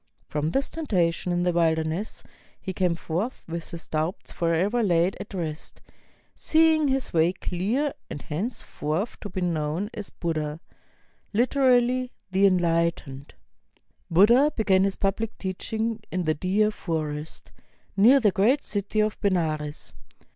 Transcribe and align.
From 0.25 0.49
this 0.49 0.67
temptation 0.67 1.31
in 1.31 1.43
the 1.43 1.51
wilderness 1.53 2.23
he 2.59 2.73
came 2.73 2.95
forth 2.95 3.43
with 3.47 3.69
his 3.69 3.87
doubts 3.87 4.31
forever 4.31 4.81
laid 4.81 5.15
at 5.19 5.31
rest, 5.35 5.79
seeing 6.33 6.87
his 6.87 7.13
way 7.13 7.33
clear, 7.33 7.93
and 8.09 8.19
henceforth 8.19 9.19
to 9.19 9.29
be 9.29 9.41
known 9.41 9.91
as 9.93 10.09
Buddha, 10.09 10.59
HteraUy 11.35 12.09
"The 12.31 12.45
EnHghtened." 12.49 13.29
Buddha 14.09 14.51
began 14.55 14.85
his 14.85 14.95
public 14.95 15.37
teaching 15.37 16.01
in 16.11 16.23
the 16.23 16.33
Deer 16.33 16.71
Forest, 16.71 17.51
near 17.95 18.19
the 18.19 18.31
great 18.31 18.63
city 18.63 19.01
of 19.01 19.21
Benares. 19.21 19.93